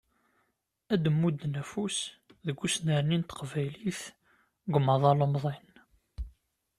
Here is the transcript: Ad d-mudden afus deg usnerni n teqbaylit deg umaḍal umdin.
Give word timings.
Ad 0.93 0.99
d-mudden 1.03 1.59
afus 1.61 1.97
deg 2.45 2.57
usnerni 2.65 3.17
n 3.17 3.23
teqbaylit 3.23 4.01
deg 4.63 4.75
umaḍal 4.77 5.23
umdin. 5.25 5.67